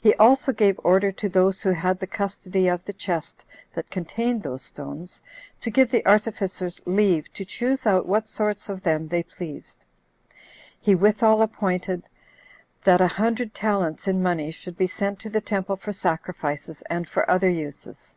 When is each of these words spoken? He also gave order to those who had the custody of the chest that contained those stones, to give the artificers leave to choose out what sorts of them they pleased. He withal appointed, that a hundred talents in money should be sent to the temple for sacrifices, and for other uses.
He 0.00 0.14
also 0.14 0.52
gave 0.52 0.78
order 0.84 1.10
to 1.10 1.28
those 1.28 1.62
who 1.62 1.70
had 1.72 1.98
the 1.98 2.06
custody 2.06 2.68
of 2.68 2.84
the 2.84 2.92
chest 2.92 3.44
that 3.74 3.90
contained 3.90 4.44
those 4.44 4.62
stones, 4.62 5.20
to 5.60 5.72
give 5.72 5.90
the 5.90 6.06
artificers 6.06 6.80
leave 6.86 7.32
to 7.32 7.44
choose 7.44 7.84
out 7.84 8.06
what 8.06 8.28
sorts 8.28 8.68
of 8.68 8.84
them 8.84 9.08
they 9.08 9.24
pleased. 9.24 9.84
He 10.80 10.94
withal 10.94 11.42
appointed, 11.42 12.04
that 12.84 13.00
a 13.00 13.08
hundred 13.08 13.54
talents 13.54 14.06
in 14.06 14.22
money 14.22 14.52
should 14.52 14.76
be 14.78 14.86
sent 14.86 15.18
to 15.18 15.30
the 15.30 15.40
temple 15.40 15.74
for 15.74 15.92
sacrifices, 15.92 16.82
and 16.88 17.08
for 17.08 17.28
other 17.28 17.50
uses. 17.50 18.14